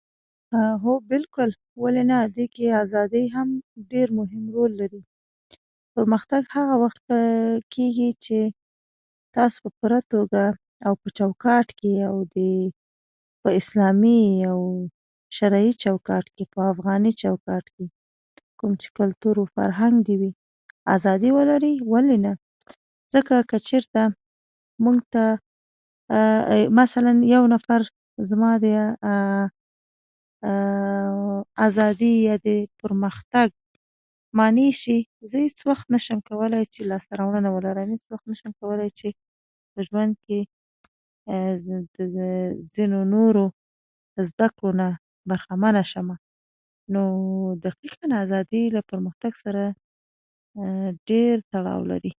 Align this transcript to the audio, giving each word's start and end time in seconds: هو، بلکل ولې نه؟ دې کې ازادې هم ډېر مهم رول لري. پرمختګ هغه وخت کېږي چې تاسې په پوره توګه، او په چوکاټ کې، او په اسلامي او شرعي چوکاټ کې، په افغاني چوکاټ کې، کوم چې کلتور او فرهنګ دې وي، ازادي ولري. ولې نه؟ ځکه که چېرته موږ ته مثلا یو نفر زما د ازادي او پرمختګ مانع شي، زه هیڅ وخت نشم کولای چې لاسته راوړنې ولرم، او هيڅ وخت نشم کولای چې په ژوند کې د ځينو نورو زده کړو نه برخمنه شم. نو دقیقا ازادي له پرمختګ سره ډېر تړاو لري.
هو، 0.83 0.93
بلکل 1.11 1.49
ولې 1.83 2.03
نه؟ 2.09 2.17
دې 2.35 2.45
کې 2.55 2.65
ازادې 2.83 3.23
هم 3.35 3.49
ډېر 3.91 4.07
مهم 4.19 4.43
رول 4.55 4.71
لري. 4.81 5.01
پرمختګ 5.95 6.43
هغه 6.57 6.73
وخت 6.83 7.05
کېږي 7.73 8.09
چې 8.25 8.39
تاسې 9.37 9.57
په 9.63 9.69
پوره 9.77 9.99
توګه، 10.15 10.43
او 10.87 10.93
په 11.01 11.07
چوکاټ 11.19 11.67
کې، 11.79 11.93
او 12.09 12.15
په 13.43 13.49
اسلامي 13.59 14.23
او 14.51 14.59
شرعي 15.37 15.69
چوکاټ 15.83 16.25
کې، 16.35 16.43
په 16.55 16.59
افغاني 16.73 17.11
چوکاټ 17.23 17.65
کې، 17.73 17.85
کوم 18.59 18.71
چې 18.81 18.87
کلتور 18.99 19.35
او 19.41 19.45
فرهنګ 19.57 19.95
دې 20.07 20.15
وي، 20.19 20.31
ازادي 20.95 21.29
ولري. 21.37 21.73
ولې 21.93 22.17
نه؟ 22.25 22.33
ځکه 23.13 23.35
که 23.49 23.57
چېرته 23.69 24.01
موږ 24.87 24.99
ته 25.15 25.25
مثلا 26.81 27.11
یو 27.35 27.43
نفر 27.55 27.81
زما 28.29 28.51
د 28.65 28.67
ازادي 31.67 32.15
او 32.31 32.55
پرمختګ 32.81 33.49
مانع 34.39 34.65
شي، 34.81 34.97
زه 35.31 35.37
هیڅ 35.45 35.57
وخت 35.69 35.87
نشم 35.95 36.19
کولای 36.29 36.61
چې 36.73 36.81
لاسته 36.91 37.13
راوړنې 37.19 37.51
ولرم، 37.55 37.87
او 37.87 37.91
هيڅ 37.93 38.03
وخت 38.11 38.25
نشم 38.33 38.51
کولای 38.61 38.89
چې 38.99 39.07
په 39.73 39.79
ژوند 39.89 40.13
کې 40.25 40.39
د 41.97 42.59
ځينو 42.75 42.99
نورو 43.15 43.45
زده 44.29 44.47
کړو 44.55 44.71
نه 44.81 44.89
برخمنه 45.31 45.81
شم. 45.93 46.07
نو 46.93 47.01
دقیقا 47.65 48.05
ازادي 48.23 48.61
له 48.75 48.81
پرمختګ 48.89 49.33
سره 49.43 49.65
ډېر 51.09 51.33
تړاو 51.51 51.81
لري. 51.93 52.09